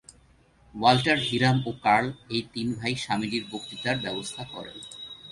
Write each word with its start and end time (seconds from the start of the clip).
Walter, 0.73 1.17
Hiram 1.27 1.57
ও 1.67 1.71
Carl 1.85 2.07
এই 2.35 2.43
তিন 2.53 2.67
ভাই 2.79 2.93
স্বামীজীর 3.03 3.43
বক্তৃতার 3.51 3.97
ব্যবস্থা 4.05 4.43
করেন। 4.53 4.77